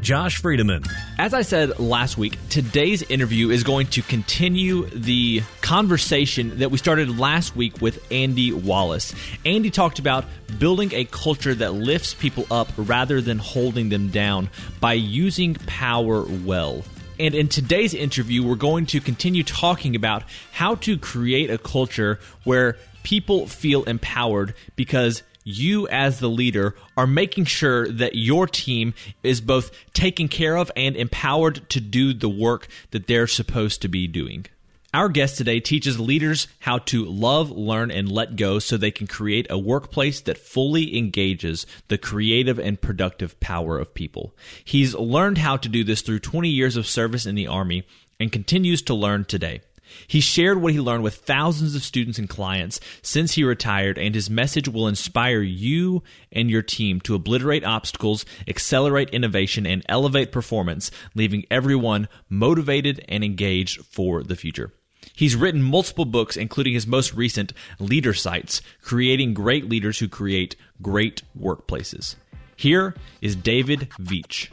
[0.00, 0.88] Josh Friedeman.
[1.18, 6.78] As I said last week, today's interview is going to continue the conversation that we
[6.78, 9.14] started last week with Andy Wallace.
[9.44, 10.24] Andy talked about
[10.58, 14.48] building a culture that lifts people up rather than holding them down
[14.80, 16.84] by using power well.
[17.20, 22.20] And in today's interview, we're going to continue talking about how to create a culture
[22.44, 28.92] where people feel empowered because you as the leader are making sure that your team
[29.22, 33.88] is both taken care of and empowered to do the work that they're supposed to
[33.88, 34.44] be doing.
[34.92, 39.06] Our guest today teaches leaders how to love, learn, and let go so they can
[39.06, 44.34] create a workplace that fully engages the creative and productive power of people.
[44.64, 47.86] He's learned how to do this through 20 years of service in the Army
[48.18, 49.60] and continues to learn today.
[50.06, 54.14] He shared what he learned with thousands of students and clients since he retired, and
[54.14, 60.32] his message will inspire you and your team to obliterate obstacles, accelerate innovation, and elevate
[60.32, 64.72] performance, leaving everyone motivated and engaged for the future.
[65.14, 71.22] He's written multiple books, including his most recent, Leadersights Creating Great Leaders Who Create Great
[71.36, 72.14] Workplaces.
[72.56, 74.48] Here is David Veach.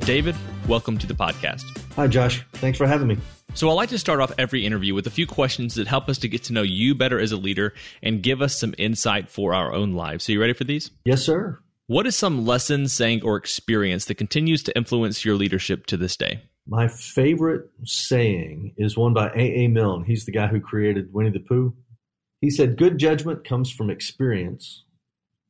[0.00, 1.64] David, welcome to the podcast.
[1.94, 2.44] Hi, Josh.
[2.54, 3.18] Thanks for having me.
[3.54, 6.18] So, I like to start off every interview with a few questions that help us
[6.18, 9.54] to get to know you better as a leader and give us some insight for
[9.54, 10.24] our own lives.
[10.24, 10.90] So, you ready for these?
[11.04, 11.60] Yes, sir.
[11.86, 16.16] What is some lesson, saying, or experience that continues to influence your leadership to this
[16.16, 16.42] day?
[16.66, 19.68] My favorite saying is one by A.A.
[19.68, 20.04] Milne.
[20.04, 21.74] He's the guy who created Winnie the Pooh.
[22.40, 24.84] He said, Good judgment comes from experience.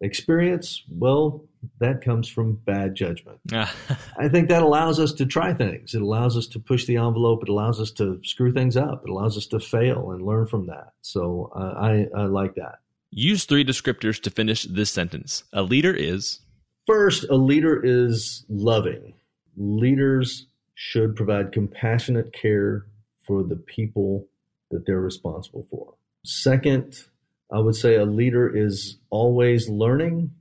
[0.01, 1.45] Experience, well,
[1.79, 3.39] that comes from bad judgment.
[3.53, 5.95] I think that allows us to try things.
[5.95, 7.43] It allows us to push the envelope.
[7.43, 9.05] It allows us to screw things up.
[9.05, 10.93] It allows us to fail and learn from that.
[11.03, 12.81] So uh, I, I like that.
[13.11, 15.45] Use three descriptors to finish this sentence.
[15.53, 16.41] A leader is.
[16.87, 19.15] First, a leader is loving.
[19.57, 22.87] Leaders should provide compassionate care
[23.27, 24.27] for the people
[24.71, 25.95] that they're responsible for.
[26.25, 27.05] Second,
[27.53, 30.33] I would say a leader is always learning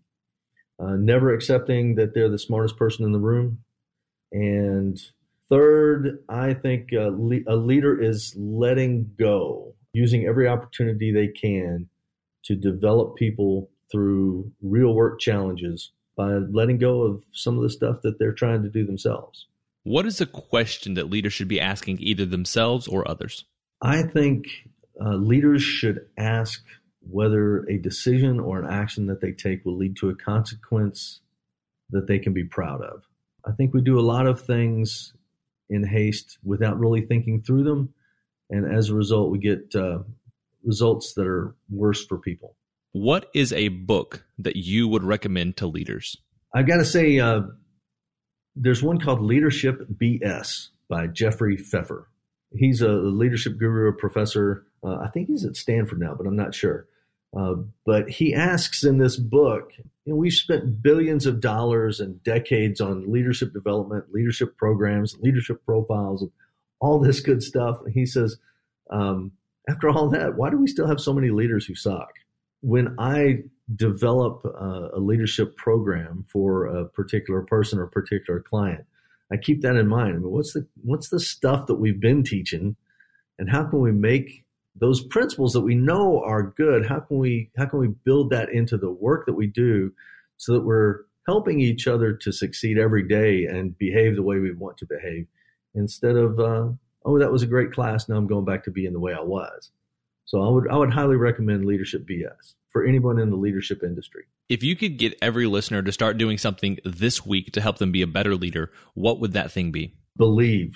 [0.84, 3.60] uh, never accepting that they're the smartest person in the room.
[4.32, 5.00] And
[5.50, 11.88] third, I think uh, le- a leader is letting go, using every opportunity they can
[12.46, 18.02] to develop people through real work challenges by letting go of some of the stuff
[18.04, 19.48] that they're trying to do themselves.
[19.84, 23.46] What is a question that leaders should be asking either themselves or others?
[23.82, 24.46] I think
[25.04, 26.64] uh, leaders should ask
[27.10, 31.22] whether a decision or an action that they take will lead to a consequence
[31.90, 33.04] that they can be proud of.
[33.46, 35.14] I think we do a lot of things
[35.70, 37.94] in haste without really thinking through them.
[38.50, 40.00] And as a result, we get uh,
[40.64, 42.56] results that are worse for people.
[42.92, 46.18] What is a book that you would recommend to leaders?
[46.54, 47.42] I've got to say, uh,
[48.56, 52.08] there's one called Leadership BS by Jeffrey Pfeffer.
[52.56, 54.68] He's a leadership guru, a professor.
[54.84, 56.86] Uh, I think he's at Stanford now, but I'm not sure.
[57.36, 57.56] Uh,
[57.86, 59.72] but he asks in this book,
[60.06, 65.66] you know, we've spent billions of dollars and decades on leadership development, leadership programs, leadership
[65.66, 66.32] profiles, and
[66.80, 67.80] all this good stuff.
[67.84, 68.38] And he says,
[68.92, 69.32] um,
[69.70, 72.12] after all that, why do we still have so many leaders who suck?
[72.62, 73.44] When I
[73.76, 78.86] develop uh, a leadership program for a particular person or particular client,
[79.32, 80.16] I keep that in mind.
[80.16, 82.76] I mean, what's the what's the stuff that we've been teaching,
[83.40, 84.46] and how can we make
[84.76, 88.50] those principles that we know are good how can we how can we build that
[88.50, 89.92] into the work that we do
[90.38, 94.52] so that we're helping each other to succeed every day and behave the way we
[94.54, 95.28] want to behave
[95.76, 96.70] instead of uh,
[97.06, 99.22] oh that was a great class now i'm going back to being the way i
[99.22, 99.72] was.
[100.26, 104.24] So i would i would highly recommend leadership bs for anyone in the leadership industry.
[104.50, 107.92] If you could get every listener to start doing something this week to help them
[107.92, 110.76] be a better leader what would that thing be believe.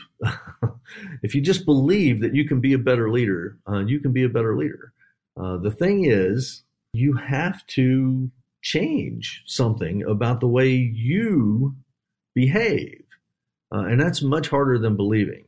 [1.24, 4.24] if you just believe that you can be a better leader, uh, you can be
[4.24, 4.94] a better leader.
[5.40, 6.64] Uh, the thing is,
[6.94, 8.32] you have to
[8.62, 11.76] change something about the way you
[12.34, 13.04] behave.
[13.74, 15.46] Uh, and that's much harder than believing.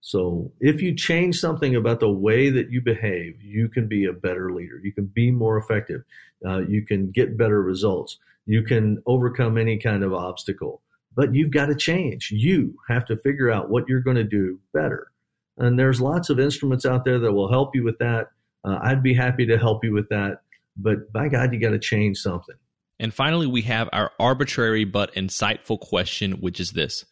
[0.00, 4.12] So, if you change something about the way that you behave, you can be a
[4.12, 4.80] better leader.
[4.82, 6.02] You can be more effective.
[6.46, 8.18] Uh, you can get better results.
[8.46, 10.82] You can overcome any kind of obstacle.
[11.18, 12.30] But you've got to change.
[12.30, 15.08] You have to figure out what you're going to do better.
[15.56, 18.28] And there's lots of instruments out there that will help you with that.
[18.64, 20.42] Uh, I'd be happy to help you with that.
[20.76, 22.54] But by God, you got to change something.
[23.00, 27.04] And finally, we have our arbitrary but insightful question, which is this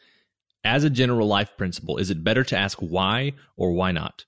[0.63, 4.25] As a general life principle, is it better to ask why or why not?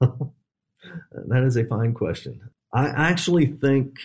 [0.00, 2.40] that is a fine question.
[2.72, 3.98] I actually think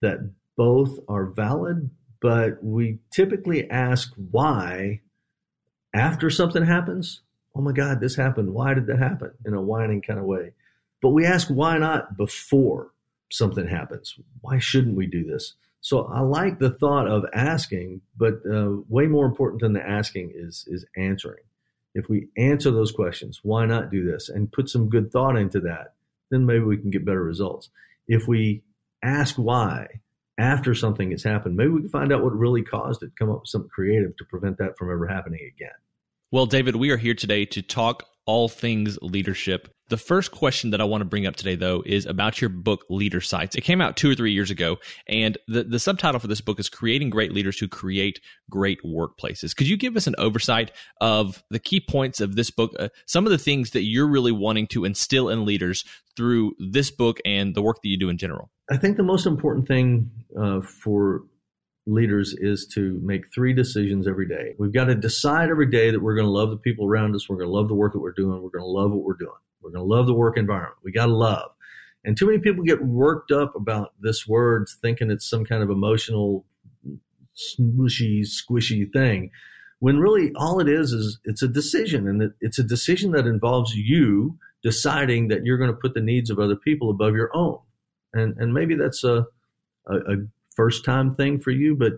[0.00, 0.18] that
[0.56, 1.90] both are valid,
[2.22, 5.00] but we typically ask why
[5.92, 7.20] after something happens.
[7.54, 8.54] Oh my God, this happened.
[8.54, 9.32] Why did that happen?
[9.44, 10.52] In a whining kind of way.
[11.02, 12.92] But we ask why not before
[13.30, 14.14] something happens.
[14.40, 15.54] Why shouldn't we do this?
[15.80, 20.32] So I like the thought of asking, but uh, way more important than the asking
[20.34, 21.42] is is answering.
[21.94, 25.60] If we answer those questions, why not do this, and put some good thought into
[25.60, 25.94] that,
[26.30, 27.68] then maybe we can get better results.
[28.06, 28.62] If we
[29.02, 29.88] ask why
[30.42, 33.40] after something has happened, maybe we can find out what really caused it, come up
[33.40, 35.70] with something creative to prevent that from ever happening again.
[36.30, 39.68] Well, David, we are here today to talk all things leadership.
[39.88, 42.84] The first question that I want to bring up today, though, is about your book,
[42.88, 43.56] Leadersights.
[43.56, 46.58] It came out two or three years ago, and the, the subtitle for this book
[46.58, 49.54] is Creating Great Leaders Who Create Great Workplaces.
[49.54, 53.26] Could you give us an oversight of the key points of this book, uh, some
[53.26, 55.84] of the things that you're really wanting to instill in leaders
[56.16, 58.50] through this book and the work that you do in general?
[58.72, 61.24] I think the most important thing uh, for
[61.84, 64.54] leaders is to make three decisions every day.
[64.58, 67.28] We've got to decide every day that we're going to love the people around us.
[67.28, 68.42] We're going to love the work that we're doing.
[68.42, 69.36] We're going to love what we're doing.
[69.60, 70.76] We're going to love the work environment.
[70.82, 71.50] We got to love.
[72.02, 75.68] And too many people get worked up about this word, thinking it's some kind of
[75.68, 76.46] emotional,
[77.36, 79.32] smushy, squishy thing.
[79.80, 83.74] When really all it is is it's a decision, and it's a decision that involves
[83.74, 87.58] you deciding that you're going to put the needs of other people above your own.
[88.14, 89.26] And and maybe that's a,
[89.86, 90.16] a, a
[90.54, 91.94] first time thing for you, but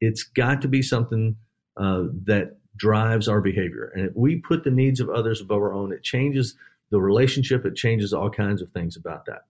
[0.00, 1.36] it's got to be something
[1.76, 3.92] uh, that drives our behavior.
[3.94, 6.56] And if we put the needs of others above our own, it changes
[6.90, 9.42] the relationship, it changes all kinds of things about that.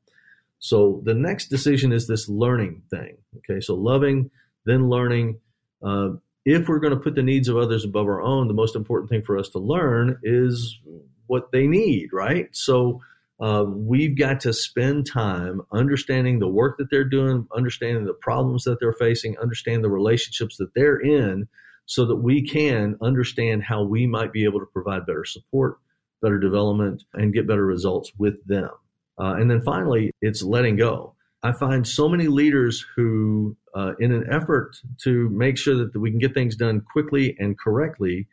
[0.58, 3.16] So the next decision is this learning thing.
[3.38, 4.30] Okay, so loving,
[4.66, 5.40] then learning.
[5.82, 6.10] Uh,
[6.44, 9.08] if we're going to put the needs of others above our own, the most important
[9.08, 10.78] thing for us to learn is
[11.26, 12.48] what they need, right?
[12.52, 13.00] So
[13.40, 18.64] uh, we've got to spend time understanding the work that they're doing, understanding the problems
[18.64, 21.48] that they're facing, understand the relationships that they're in,
[21.86, 25.78] so that we can understand how we might be able to provide better support,
[26.22, 28.70] better development, and get better results with them.
[29.18, 31.14] Uh, and then finally, it's letting go.
[31.42, 36.10] I find so many leaders who, uh, in an effort to make sure that we
[36.10, 38.28] can get things done quickly and correctly,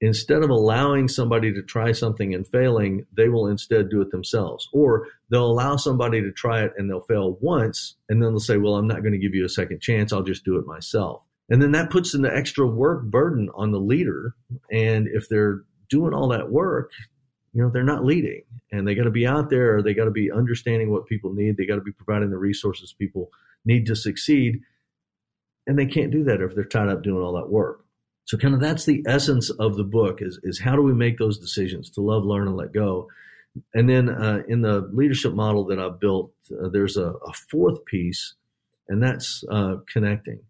[0.00, 4.68] instead of allowing somebody to try something and failing, they will instead do it themselves.
[4.72, 8.58] Or they'll allow somebody to try it and they'll fail once, and then they'll say,
[8.58, 10.12] Well, I'm not going to give you a second chance.
[10.12, 11.22] I'll just do it myself.
[11.48, 14.34] And then that puts an extra work burden on the leader.
[14.70, 16.90] And if they're doing all that work,
[17.52, 18.42] you know, they're not leading.
[18.72, 21.56] And they got to be out there, they got to be understanding what people need,
[21.56, 23.30] they got to be providing the resources people
[23.64, 24.60] need to succeed.
[25.66, 27.85] And they can't do that if they're tied up doing all that work.
[28.26, 31.16] So kind of that's the essence of the book is, is how do we make
[31.16, 33.08] those decisions to love, learn, and let go.
[33.72, 37.84] And then uh, in the leadership model that I've built, uh, there's a, a, fourth
[37.86, 38.34] piece,
[38.88, 40.40] and that's uh, connecting.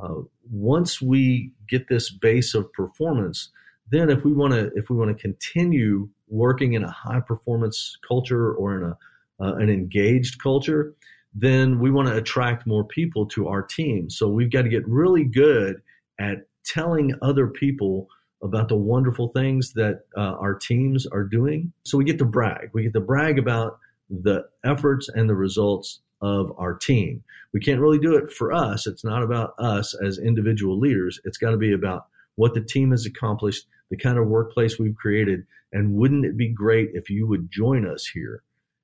[0.00, 3.50] Uh, once we get this base of performance,
[3.90, 7.98] then if we want to if we want to continue working in a high performance
[8.06, 8.98] culture or in a
[9.44, 10.94] uh, an engaged culture,
[11.34, 14.08] then we want to attract more people to our team.
[14.08, 15.82] So we've got to get really good
[16.18, 18.08] at telling other people
[18.42, 21.72] about the wonderful things that uh, our teams are doing.
[21.84, 22.70] So we get to brag.
[22.74, 23.78] We get to brag about
[24.10, 27.22] the efforts and the results of our team.
[27.52, 28.86] We can't really do it for us.
[28.86, 31.20] It's not about us as individual leaders.
[31.24, 32.06] It's got to be about
[32.36, 36.48] what the team has accomplished, the kind of workplace we've created, and wouldn't it be
[36.48, 38.42] great if you would join us here?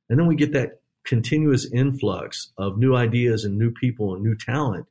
[0.08, 4.36] And then we get that continuous influx of new ideas and new people and new
[4.36, 4.86] talent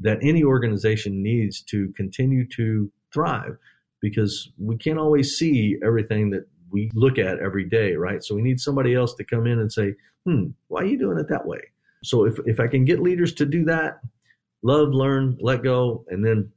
[0.00, 3.56] that any organization needs to continue to thrive
[4.00, 8.22] because we can't always see everything that we look at every day, right?
[8.22, 11.18] So we need somebody else to come in and say, hmm, why are you doing
[11.18, 11.60] it that way?
[12.04, 14.00] So if, if I can get leaders to do that,
[14.62, 16.52] love, learn, let go, and then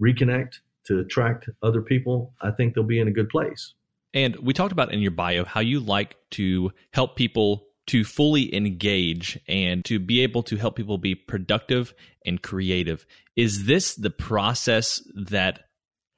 [0.00, 3.74] reconnect to attract other people, I think they'll be in a good place.
[4.14, 8.54] And we talked about in your bio how you like to help people to fully
[8.54, 13.06] engage and to be able to help people be productive and creative.
[13.36, 15.60] Is this the process that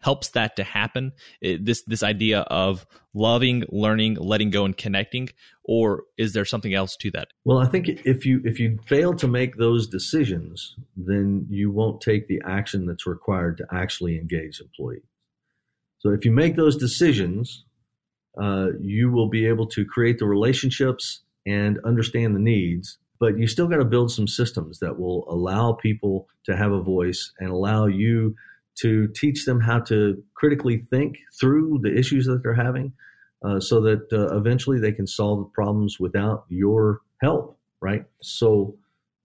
[0.01, 1.13] helps that to happen?
[1.43, 5.29] This this idea of loving, learning, letting go, and connecting,
[5.65, 7.29] or is there something else to that?
[7.45, 12.01] Well, I think if you if you fail to make those decisions, then you won't
[12.01, 15.03] take the action that's required to actually engage employees.
[15.99, 17.65] So if you make those decisions,
[18.41, 22.99] uh, you will be able to create the relationships and understand the needs.
[23.21, 26.83] But you still got to build some systems that will allow people to have a
[26.83, 28.37] voice and allow you
[28.81, 32.93] to teach them how to critically think through the issues that they're having
[33.45, 38.05] uh, so that uh, eventually they can solve the problems without your help, right?
[38.23, 38.77] So,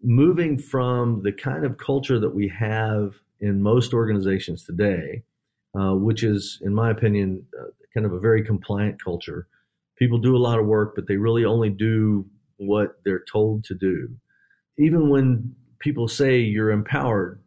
[0.01, 5.23] moving from the kind of culture that we have in most organizations today,
[5.79, 9.47] uh, which is, in my opinion, uh, kind of a very compliant culture.
[10.03, 12.25] People do a lot of work, but they really only do
[12.57, 14.09] what they're told to do.
[14.77, 17.41] Even when people say you're empowered,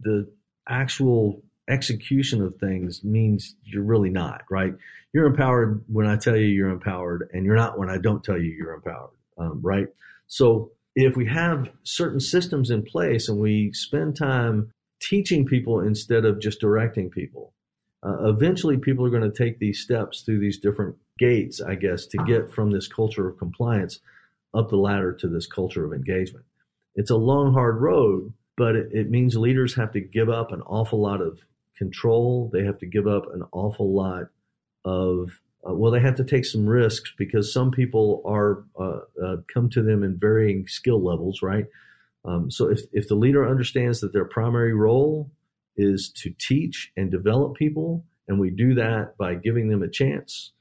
[0.00, 0.26] the
[0.70, 4.72] actual execution of things means you're really not, right?
[5.12, 8.38] You're empowered when I tell you you're empowered, and you're not when I don't tell
[8.38, 9.88] you you're empowered, um, right?
[10.28, 14.72] So if we have certain systems in place and we spend time
[15.02, 17.52] teaching people instead of just directing people,
[18.04, 22.06] uh, eventually people are going to take these steps through these different gates, I guess,
[22.06, 24.00] to get from this culture of compliance
[24.54, 26.44] up the ladder to this culture of engagement.
[26.94, 30.62] It's a long, hard road, but it, it means leaders have to give up an
[30.62, 31.40] awful lot of
[31.76, 32.50] control.
[32.52, 34.28] They have to give up an awful lot
[34.84, 39.36] of uh, well, they have to take some risks because some people are uh, uh,
[39.52, 41.66] come to them in varying skill levels, right?
[42.24, 45.30] Um, so if if the leader understands that their primary role
[45.78, 48.04] is to teach and develop people.
[48.26, 50.52] And we do that by giving them a chance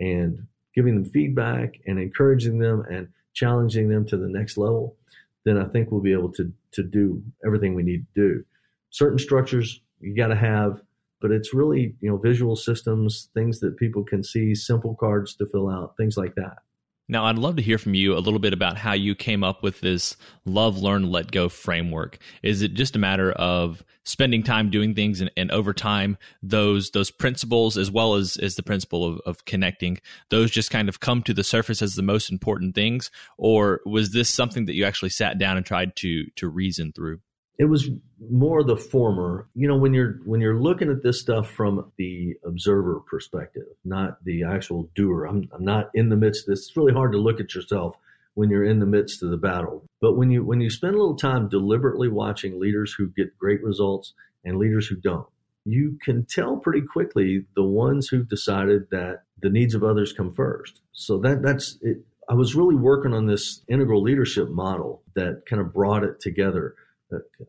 [0.00, 4.96] and giving them feedback and encouraging them and challenging them to the next level.
[5.44, 8.44] Then I think we'll be able to, to do everything we need to do.
[8.90, 10.80] Certain structures you got to have,
[11.20, 15.46] but it's really, you know, visual systems, things that people can see, simple cards to
[15.46, 16.58] fill out, things like that.
[17.06, 19.62] Now, I'd love to hear from you a little bit about how you came up
[19.62, 22.18] with this love, learn, let go framework.
[22.42, 26.90] Is it just a matter of spending time doing things and, and over time, those
[26.92, 29.98] those principles as well as, as the principle of, of connecting,
[30.30, 33.10] those just kind of come to the surface as the most important things?
[33.36, 37.20] Or was this something that you actually sat down and tried to to reason through?
[37.58, 37.88] It was
[38.30, 39.48] more the former.
[39.54, 44.24] You know, when you're when you're looking at this stuff from the observer perspective, not
[44.24, 45.24] the actual doer.
[45.24, 46.66] I'm I'm not in the midst of this.
[46.66, 47.96] It's really hard to look at yourself
[48.34, 49.84] when you're in the midst of the battle.
[50.00, 53.62] But when you when you spend a little time deliberately watching leaders who get great
[53.62, 54.12] results
[54.44, 55.26] and leaders who don't,
[55.64, 60.34] you can tell pretty quickly the ones who've decided that the needs of others come
[60.34, 60.80] first.
[60.92, 61.98] So that that's it.
[62.28, 66.74] I was really working on this integral leadership model that kind of brought it together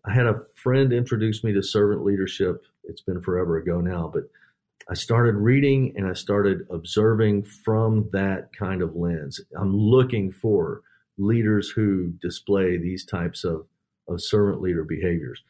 [0.05, 2.63] I had a friend introduce me to servant leadership.
[2.83, 4.23] It's been forever ago now, but
[4.89, 9.39] I started reading and I started observing from that kind of lens.
[9.59, 10.81] I'm looking for
[11.17, 13.65] leaders who display these types of,
[14.07, 15.41] of servant leader behaviors.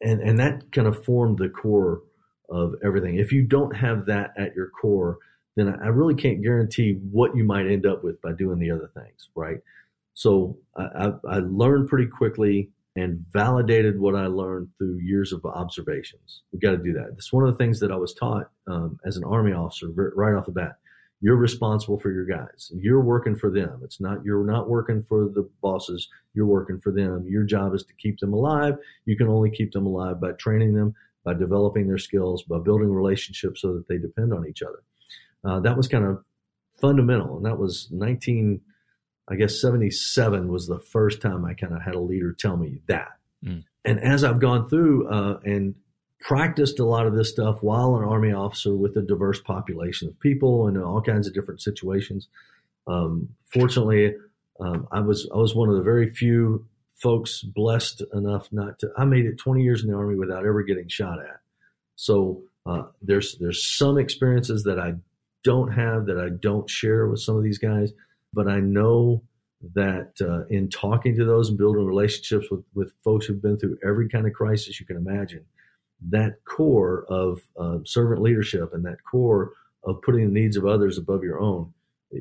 [0.00, 2.02] And, and that kind of formed the core
[2.48, 3.16] of everything.
[3.16, 5.18] If you don't have that at your core,
[5.56, 8.90] then I really can't guarantee what you might end up with by doing the other
[8.94, 9.58] things, right?
[10.14, 15.44] So I, I, I learned pretty quickly and validated what I learned through years of
[15.44, 16.42] observations.
[16.52, 17.10] We've got to do that.
[17.12, 20.34] It's one of the things that I was taught um, as an Army officer right
[20.34, 20.78] off the bat.
[21.20, 22.72] You're responsible for your guys.
[22.74, 23.80] You're working for them.
[23.84, 26.08] It's not you're not working for the bosses.
[26.34, 27.24] You're working for them.
[27.28, 28.76] Your job is to keep them alive.
[29.04, 32.92] You can only keep them alive by training them, by developing their skills, by building
[32.92, 34.82] relationships so that they depend on each other.
[35.44, 36.24] Uh, that was kind of
[36.80, 38.60] fundamental, and that was 19-
[39.30, 42.80] I guess 77 was the first time I kind of had a leader tell me
[42.86, 43.10] that.
[43.44, 43.64] Mm.
[43.84, 45.74] And as I've gone through uh, and
[46.20, 50.18] practiced a lot of this stuff while an Army officer with a diverse population of
[50.20, 52.28] people and all kinds of different situations,
[52.86, 54.14] um, fortunately,
[54.60, 58.90] um, I was I was one of the very few folks blessed enough not to.
[58.96, 61.40] I made it 20 years in the Army without ever getting shot at.
[61.96, 64.94] So uh, there's there's some experiences that I
[65.44, 67.92] don't have that I don't share with some of these guys
[68.32, 69.22] but I know
[69.74, 73.78] that uh, in talking to those and building relationships with, with folks who've been through
[73.84, 75.44] every kind of crisis you can imagine,
[76.10, 79.52] that core of uh, servant leadership and that core
[79.84, 81.72] of putting the needs of others above your own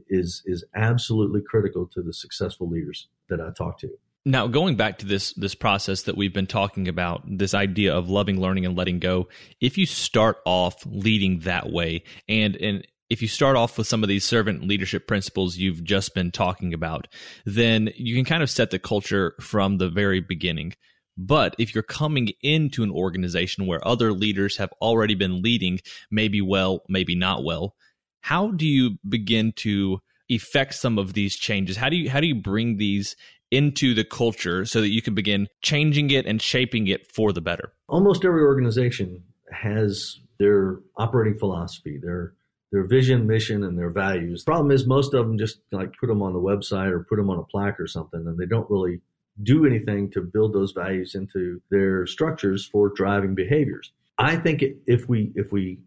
[0.10, 3.90] is is absolutely critical to the successful leaders that I talk to.
[4.26, 8.10] Now, going back to this this process that we've been talking about, this idea of
[8.10, 9.30] loving, learning, and letting go.
[9.62, 14.04] If you start off leading that way, and and if you start off with some
[14.04, 17.08] of these servant leadership principles you've just been talking about,
[17.46, 20.74] then you can kind of set the culture from the very beginning.
[21.18, 25.80] But if you're coming into an organization where other leaders have already been leading,
[26.12, 27.76] maybe well, maybe not well,
[28.22, 30.00] how do you begin to
[30.30, 31.78] effect some of these changes?
[31.78, 33.16] How do you how do you bring these
[33.50, 37.42] into the culture so that you can begin changing it and shaping it for the
[37.42, 37.72] better?
[37.88, 42.34] Almost every organization has their operating philosophy, their
[42.72, 44.44] their vision, mission, and their values.
[44.44, 47.30] Problem is most of them just like put them on the website or put them
[47.30, 49.02] on a plaque or something, and they don't really
[49.42, 53.92] do anything to build those values into their structures for driving behaviors.
[54.18, 55.80] I think if we if we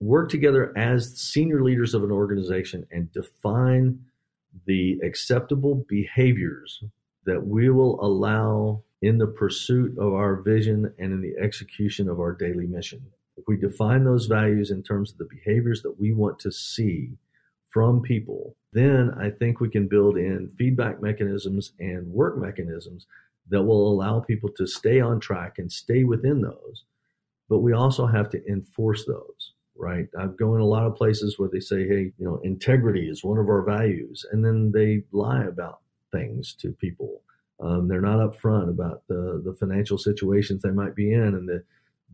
[0.00, 4.00] work together as senior leaders of an organization and define
[4.66, 6.82] the acceptable behaviors
[7.24, 12.20] that we will allow in the pursuit of our vision and in the execution of
[12.20, 13.00] our daily mission.
[13.42, 17.18] If we define those values in terms of the behaviors that we want to see
[17.70, 23.06] from people, then I think we can build in feedback mechanisms and work mechanisms
[23.48, 26.84] that will allow people to stay on track and stay within those.
[27.48, 30.06] But we also have to enforce those, right?
[30.16, 33.38] I've gone a lot of places where they say, hey, you know, integrity is one
[33.38, 34.24] of our values.
[34.30, 35.80] And then they lie about
[36.12, 37.22] things to people.
[37.58, 41.64] Um, they're not upfront about the, the financial situations they might be in and the,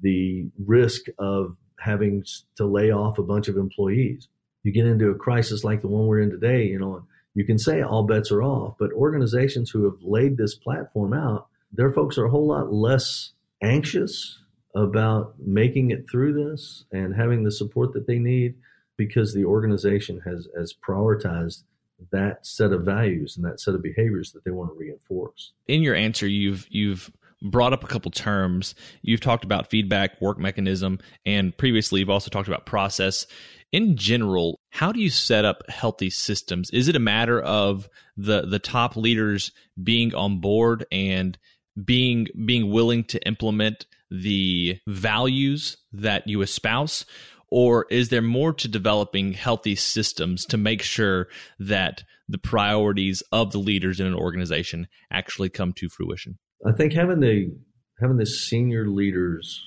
[0.00, 2.25] the risk of having
[2.57, 4.28] to lay off a bunch of employees.
[4.62, 7.59] You get into a crisis like the one we're in today, you know, you can
[7.59, 12.19] say all bets are off, but organizations who have laid this platform out, their folks
[12.19, 14.38] are a whole lot less anxious
[14.75, 18.55] about making it through this and having the support that they need
[18.97, 21.62] because the organization has, has prioritized
[22.11, 25.52] that set of values and that set of behaviors that they want to reinforce.
[25.67, 27.11] In your answer, you've you've
[27.42, 28.75] brought up a couple terms.
[29.02, 33.26] You've talked about feedback, work mechanism, and previously you've also talked about process.
[33.71, 36.71] In general, how do you set up healthy systems?
[36.71, 39.52] Is it a matter of the the top leaders
[39.83, 41.38] being on board and
[41.85, 47.05] being being willing to implement the values that you espouse
[47.51, 53.53] or is there more to developing healthy systems to make sure that the priorities of
[53.53, 56.38] the leaders in an organization actually come to fruition?
[56.66, 57.55] I think having the
[58.01, 59.62] having the senior leaders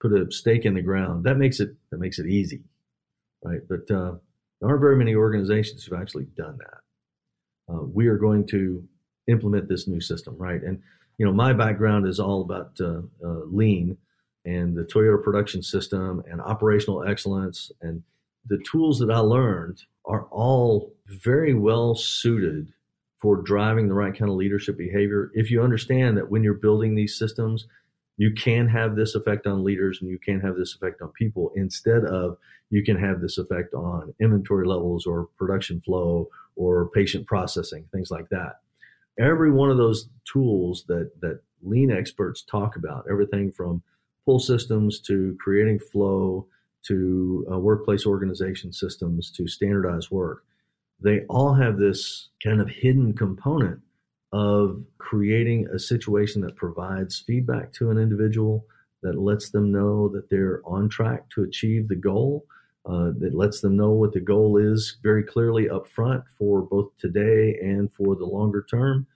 [0.00, 2.62] put a stake in the ground that makes it that makes it easy,
[3.42, 3.60] right?
[3.68, 4.14] But uh,
[4.60, 7.74] there aren't very many organizations who've actually done that.
[7.74, 8.82] Uh, we are going to
[9.28, 10.62] implement this new system, right?
[10.62, 10.82] And
[11.18, 13.98] you know, my background is all about uh, uh lean
[14.44, 18.02] and the Toyota production system and operational excellence and
[18.46, 22.72] the tools that I learned are all very well suited
[23.20, 25.30] for driving the right kind of leadership behavior.
[25.34, 27.66] If you understand that when you're building these systems,
[28.16, 31.52] you can have this effect on leaders and you can have this effect on people
[31.54, 32.36] instead of
[32.70, 38.10] you can have this effect on inventory levels or production flow or patient processing, things
[38.10, 38.60] like that.
[39.18, 43.82] Every one of those tools that, that lean experts talk about, everything from
[44.24, 46.46] pull systems to creating flow
[46.86, 50.44] to uh, workplace organization systems to standardized work,
[51.02, 53.80] they all have this kind of hidden component
[54.32, 58.64] of creating a situation that provides feedback to an individual
[59.02, 62.44] that lets them know that they're on track to achieve the goal
[62.86, 66.90] uh, that lets them know what the goal is very clearly up front for both
[66.98, 69.06] today and for the longer term.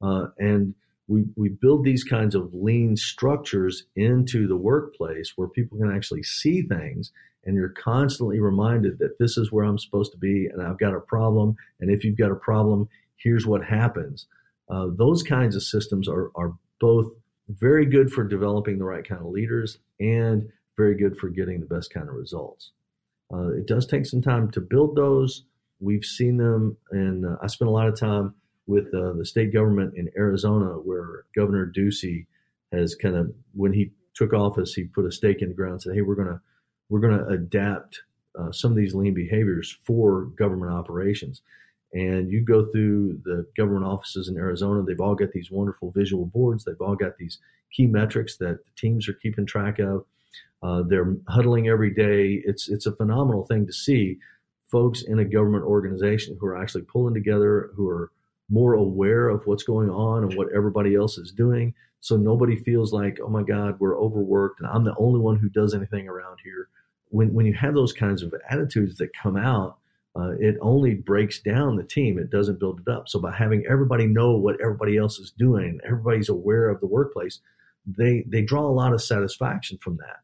[0.00, 0.74] Uh, and
[1.12, 6.22] we, we build these kinds of lean structures into the workplace where people can actually
[6.22, 7.12] see things
[7.44, 10.94] and you're constantly reminded that this is where I'm supposed to be and I've got
[10.94, 11.56] a problem.
[11.80, 14.26] And if you've got a problem, here's what happens.
[14.70, 17.12] Uh, those kinds of systems are, are both
[17.48, 20.48] very good for developing the right kind of leaders and
[20.78, 22.70] very good for getting the best kind of results.
[23.30, 25.44] Uh, it does take some time to build those.
[25.78, 28.34] We've seen them, and uh, I spent a lot of time
[28.66, 32.26] with uh, the state government in Arizona, where Governor Ducey
[32.72, 35.82] has kind of, when he took office, he put a stake in the ground and
[35.82, 36.40] said, "Hey, we're gonna
[36.88, 38.00] we're gonna adapt
[38.38, 41.42] uh, some of these lean behaviors for government operations."
[41.94, 46.26] And you go through the government offices in Arizona; they've all got these wonderful visual
[46.26, 46.64] boards.
[46.64, 47.38] They've all got these
[47.72, 50.04] key metrics that the teams are keeping track of.
[50.62, 52.42] Uh, they're huddling every day.
[52.44, 54.18] It's it's a phenomenal thing to see
[54.70, 58.10] folks in a government organization who are actually pulling together, who are
[58.50, 61.74] more aware of what's going on and what everybody else is doing.
[62.00, 65.48] So nobody feels like, oh my God, we're overworked and I'm the only one who
[65.48, 66.68] does anything around here.
[67.08, 69.78] When, when you have those kinds of attitudes that come out,
[70.14, 72.18] uh, it only breaks down the team.
[72.18, 73.08] It doesn't build it up.
[73.08, 77.40] So by having everybody know what everybody else is doing, everybody's aware of the workplace,
[77.86, 80.20] they, they draw a lot of satisfaction from that.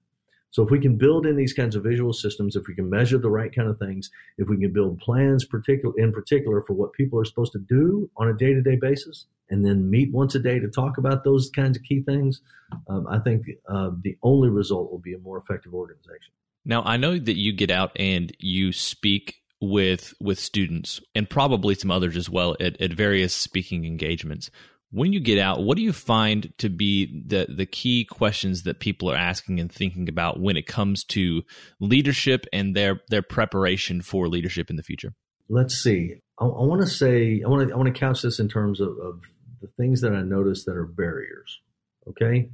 [0.51, 3.19] So if we can build in these kinds of visual systems, if we can measure
[3.19, 6.93] the right kind of things, if we can build plans particular in particular for what
[6.93, 10.35] people are supposed to do on a day to day basis, and then meet once
[10.35, 12.41] a day to talk about those kinds of key things,
[12.89, 16.33] um, I think uh, the only result will be a more effective organization.
[16.65, 21.75] Now I know that you get out and you speak with with students and probably
[21.75, 24.51] some others as well at, at various speaking engagements
[24.91, 28.81] when you get out, what do you find to be the the key questions that
[28.81, 31.43] people are asking and thinking about when it comes to
[31.81, 35.15] leadership and their their preparation for leadership in the future?
[35.49, 36.17] Let's see.
[36.39, 38.81] I, I want to say I want to I want to couch this in terms
[38.81, 39.21] of, of
[39.61, 41.61] the things that I notice that are barriers.
[42.09, 42.49] Okay,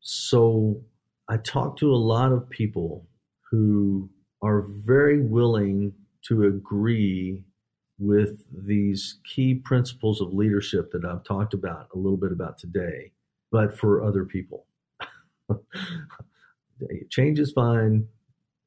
[0.00, 0.82] so
[1.28, 3.06] I talk to a lot of people
[3.50, 4.10] who
[4.42, 5.92] are very willing
[6.26, 7.44] to agree
[7.98, 13.12] with these key principles of leadership that I've talked about a little bit about today,
[13.50, 14.66] but for other people.
[17.10, 18.06] change is fine.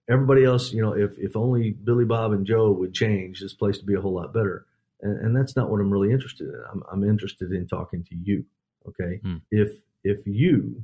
[0.10, 3.78] Everybody else, you know, if, if only Billy Bob and Joe would change, this place
[3.78, 4.66] would be a whole lot better.
[5.02, 6.62] And, and that's not what I'm really interested in.
[6.72, 8.46] I'm, I'm interested in talking to you.
[8.88, 9.20] Okay.
[9.24, 9.38] Hmm.
[9.50, 9.72] If,
[10.04, 10.84] if you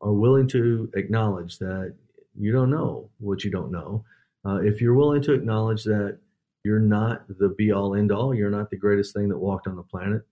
[0.00, 1.94] are willing to acknowledge that
[2.38, 4.04] you don't know what you don't know,
[4.44, 6.18] uh, if you're willing to acknowledge that
[6.64, 8.34] you're not the be all end all.
[8.34, 10.22] You're not the greatest thing that walked on the planet.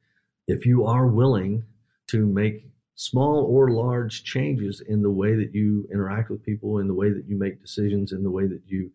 [0.46, 1.64] If you are willing
[2.08, 6.86] to make small or large changes in the way that you interact with people, in
[6.86, 8.90] the way that you make decisions, in the way that you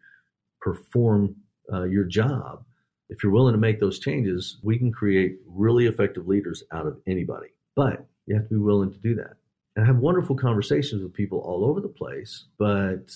[0.61, 1.35] perform
[1.73, 2.63] uh, your job,
[3.09, 6.99] if you're willing to make those changes, we can create really effective leaders out of
[7.07, 7.47] anybody.
[7.75, 9.37] But you have to be willing to do that.
[9.75, 13.11] And I have wonderful conversations with people all over the place, but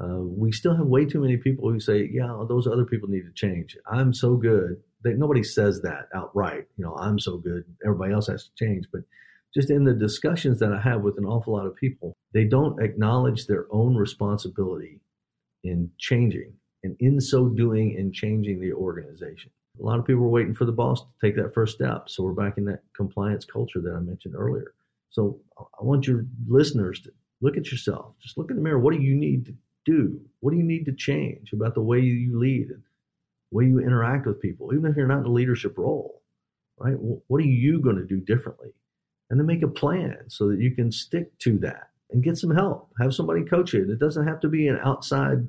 [0.00, 3.24] uh, we still have way too many people who say, "Yeah, those other people need
[3.24, 4.82] to change." I'm so good.
[5.04, 6.66] They, nobody says that outright.
[6.76, 7.64] You know, I'm so good.
[7.84, 8.86] Everybody else has to change.
[8.92, 9.02] But
[9.54, 12.82] just in the discussions that I have with an awful lot of people, they don't
[12.82, 15.00] acknowledge their own responsibility
[15.62, 19.50] in changing, and in so doing, in changing the organization.
[19.80, 22.08] A lot of people are waiting for the boss to take that first step.
[22.08, 24.74] So we're back in that compliance culture that I mentioned earlier.
[25.10, 28.14] So I want your listeners to look at yourself.
[28.20, 28.78] Just look in the mirror.
[28.78, 30.20] What do you need to do?
[30.40, 32.68] What do you need to change about the way you lead
[33.52, 36.22] the way you interact with people, even if you're not in a leadership role,
[36.78, 36.96] right?
[36.98, 38.70] What are you going to do differently?
[39.30, 42.54] And then make a plan so that you can stick to that and get some
[42.54, 42.90] help.
[43.00, 43.88] Have somebody coach it.
[43.88, 45.48] It doesn't have to be an outside,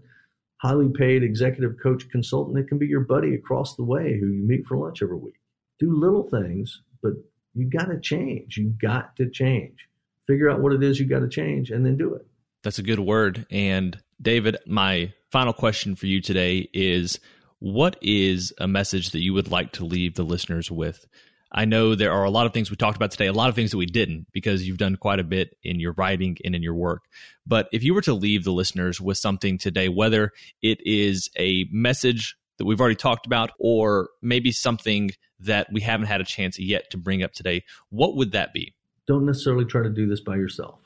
[0.58, 2.58] highly paid executive coach consultant.
[2.58, 5.40] It can be your buddy across the way who you meet for lunch every week.
[5.80, 7.14] Do little things, but
[7.54, 8.58] you got to change.
[8.58, 9.88] You got to change.
[10.28, 12.26] Figure out what it is you got to change and then do it.
[12.64, 13.46] That's a good word.
[13.52, 17.20] And David, my final question for you today is
[17.60, 21.06] what is a message that you would like to leave the listeners with?
[21.52, 23.56] I know there are a lot of things we talked about today, a lot of
[23.56, 26.64] things that we didn't because you've done quite a bit in your writing and in
[26.64, 27.04] your work.
[27.46, 31.66] But if you were to leave the listeners with something today, whether it is a
[31.70, 36.58] message that we've already talked about or maybe something that we haven't had a chance
[36.58, 38.74] yet to bring up today, what would that be?
[39.06, 40.80] Don't necessarily try to do this by yourself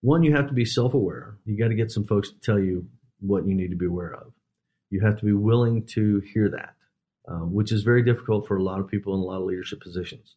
[0.00, 1.36] one, you have to be self aware.
[1.44, 2.86] You got to get some folks to tell you
[3.20, 4.32] what you need to be aware of.
[4.90, 6.74] You have to be willing to hear that,
[7.28, 9.80] uh, which is very difficult for a lot of people in a lot of leadership
[9.80, 10.36] positions.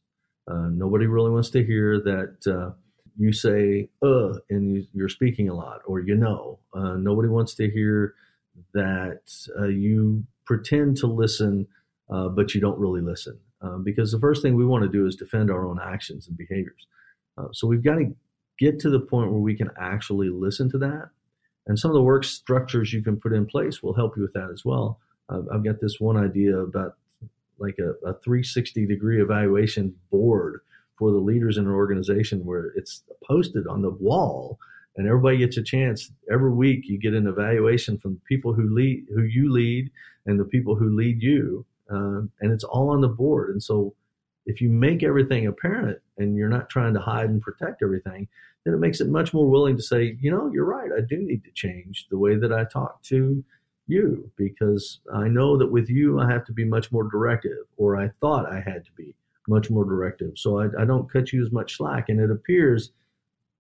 [0.50, 2.72] Uh, nobody really wants to hear that uh,
[3.18, 6.60] you say "uh" and you, are speaking a lot, or you know.
[6.74, 8.16] Uh, nobody wants to hear
[8.74, 9.22] that
[9.60, 11.68] uh, you pretend to listen,
[12.10, 13.40] uh, but you don't really listen.
[13.84, 16.88] because the first thing we want to do is defend our own actions and behaviors.
[17.52, 18.16] so we've got to
[18.62, 21.10] get to the point where we can actually listen to that.
[21.66, 24.34] And some of the work structures you can put in place will help you with
[24.34, 25.00] that as well.
[25.30, 26.96] Uh, I've got this one idea about
[27.58, 30.62] like a, a 360 degree evaluation board
[30.98, 34.60] for the leaders in an organization where it's posted on the wall
[34.96, 38.74] and everybody gets a chance every week you get an evaluation from the people who
[38.76, 39.90] lead who you lead
[40.26, 43.94] and the people who lead you uh, and it's all on the board and so
[44.52, 48.28] if you make everything apparent and you're not trying to hide and protect everything,
[48.66, 50.92] then it makes it much more willing to say, you know, you're right.
[50.96, 53.44] I do need to change the way that I talk to
[53.88, 57.98] you because I know that with you, I have to be much more directive, or
[57.98, 59.16] I thought I had to be
[59.48, 60.34] much more directive.
[60.36, 62.10] So I, I don't cut you as much slack.
[62.10, 62.92] And it appears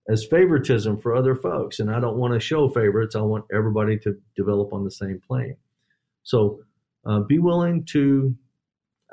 [0.10, 1.80] as favoritism for other folks.
[1.80, 3.15] And I don't want to show favorites.
[3.15, 5.56] I want everybody to develop on the same plane.
[6.23, 6.60] So
[7.06, 8.36] uh, be willing to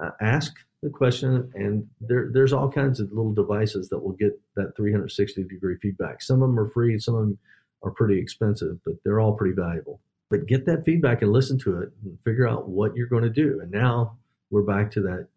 [0.02, 4.38] uh, ask the question, and there, there's all kinds of little devices that will get
[4.54, 6.22] that 360 degree feedback.
[6.22, 7.38] Some of them are free, some of them
[7.82, 10.00] are pretty expensive, but they're all pretty valuable.
[10.30, 13.30] But get that feedback and listen to it and figure out what you're going to
[13.30, 13.60] do.
[13.60, 14.18] And now
[14.50, 15.28] we're back to that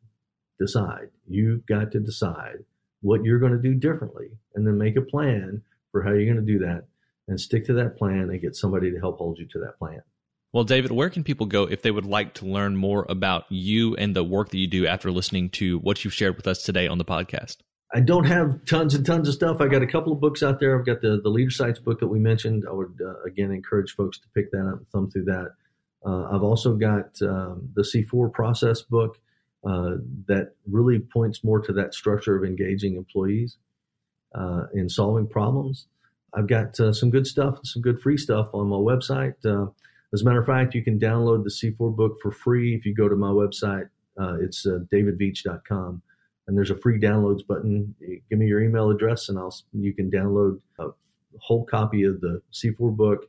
[0.60, 1.10] decide.
[1.28, 2.64] You've got to decide
[3.02, 6.46] what you're going to do differently and then make a plan for how you're going
[6.46, 6.86] to do that
[7.28, 10.02] and stick to that plan and get somebody to help hold you to that plan.
[10.54, 13.96] Well, David, where can people go if they would like to learn more about you
[13.96, 16.88] and the work that you do after listening to what you've shared with us today
[16.88, 17.58] on the podcast?
[17.94, 19.62] I don't have tons and tons of stuff.
[19.62, 20.78] I got a couple of books out there.
[20.78, 22.66] I've got the the Leadersights book that we mentioned.
[22.70, 25.52] I would uh, again encourage folks to pick that up and thumb through that.
[26.06, 29.20] Uh, I've also got um, the C4 process book
[29.66, 33.58] uh, that really points more to that structure of engaging employees
[34.34, 35.88] uh, in solving problems.
[36.34, 39.36] I've got uh, some good stuff, some good free stuff on my website.
[40.14, 42.94] As a matter of fact, you can download the C4 book for free if you
[42.94, 43.90] go to my website.
[44.20, 46.02] Uh, it's uh, davidveach.com,
[46.48, 47.96] and there's a free downloads button.
[48.30, 50.90] Give me your email address, and I'll you can download a
[51.40, 53.26] whole copy of the C4 book.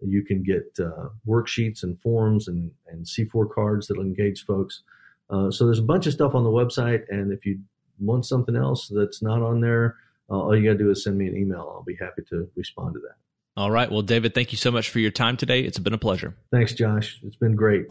[0.00, 4.82] You can get uh, worksheets and forms and, and C4 cards that'll engage folks.
[5.30, 7.60] Uh, so there's a bunch of stuff on the website, and if you
[8.00, 9.96] want something else that's not on there,
[10.30, 11.72] uh, all you got to do is send me an email.
[11.74, 13.23] I'll be happy to respond to that.
[13.56, 13.90] All right.
[13.90, 15.60] Well, David, thank you so much for your time today.
[15.60, 16.34] It's been a pleasure.
[16.50, 17.20] Thanks, Josh.
[17.22, 17.86] It's been great.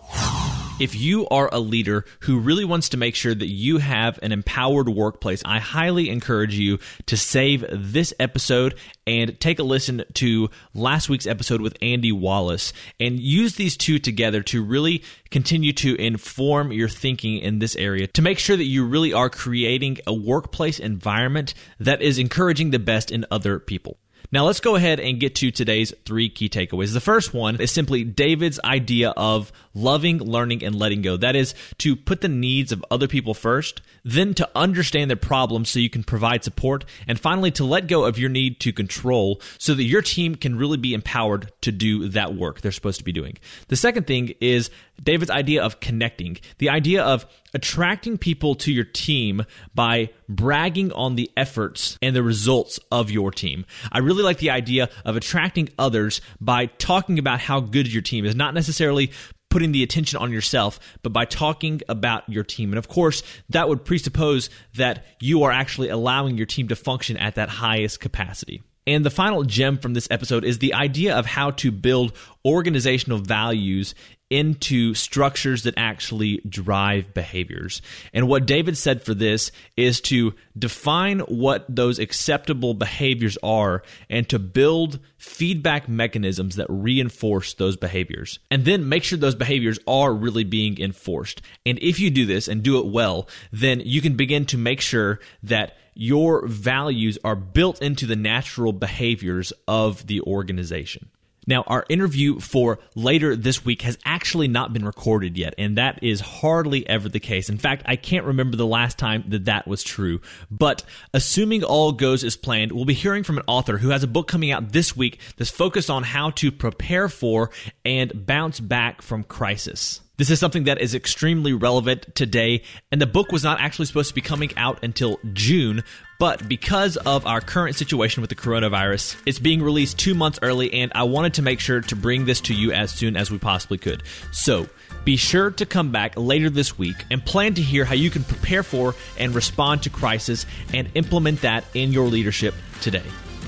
[0.80, 4.32] If you are a leader who really wants to make sure that you have an
[4.32, 10.50] empowered workplace, I highly encourage you to save this episode and take a listen to
[10.74, 15.96] last week's episode with Andy Wallace and use these two together to really continue to
[15.96, 20.14] inform your thinking in this area to make sure that you really are creating a
[20.14, 23.98] workplace environment that is encouraging the best in other people.
[24.34, 26.92] Now let's go ahead and get to today's three key takeaways.
[26.92, 31.18] The first one is simply David's idea of loving, learning, and letting go.
[31.18, 35.70] That is to put the needs of other people first, then to understand their problems
[35.70, 39.42] so you can provide support, and finally to let go of your need to control
[39.58, 43.06] so that your team can really be empowered to do that work they're supposed to
[43.06, 43.38] be doing.
[43.68, 44.70] The second thing is
[45.02, 51.16] David's idea of connecting, the idea of attracting people to your team by bragging on
[51.16, 53.66] the efforts and the results of your team.
[53.92, 58.26] I really like the idea of attracting others by talking about how good your team
[58.26, 59.12] is, not necessarily
[59.54, 62.72] putting the attention on yourself, but by talking about your team.
[62.72, 67.18] And of course, that would presuppose that you are actually allowing your team to function
[67.18, 68.64] at that highest capacity.
[68.88, 73.20] And the final gem from this episode is the idea of how to build organizational
[73.20, 73.94] values
[74.34, 77.84] into structures that actually drive behaviors.
[78.14, 84.28] And what David said for this is to define what those acceptable behaviors are and
[84.30, 88.40] to build feedback mechanisms that reinforce those behaviors.
[88.50, 91.44] And then make sure those behaviors are really being enforced.
[91.64, 94.82] And if you do this and do it well, then you can begin to make
[94.82, 101.12] sure that your values are built into the natural behaviors of the organization.
[101.48, 106.04] Now, our interview for later this week has actually not been recorded yet, and that
[106.04, 107.50] is hardly ever the case.
[107.50, 110.22] In fact, I can't remember the last time that that was true.
[110.50, 114.08] But assuming all goes as planned, we'll be hearing from an author who has a
[114.08, 117.50] book coming out this week that's focused on how to prepare for
[117.84, 120.02] and bounce back from crisis.
[120.18, 124.10] This is something that is extremely relevant today, and the book was not actually supposed
[124.10, 125.84] to be coming out until June,
[126.24, 130.72] but because of our current situation with the coronavirus, it's being released two months early,
[130.72, 133.38] and I wanted to make sure to bring this to you as soon as we
[133.38, 134.04] possibly could.
[134.32, 134.70] So,
[135.04, 138.24] be sure to come back later this week and plan to hear how you can
[138.24, 143.04] prepare for and respond to crisis and implement that in your leadership today.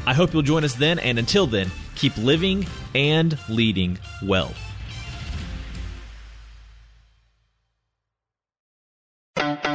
[0.05, 4.53] I hope you'll join us then, and until then, keep living and leading well.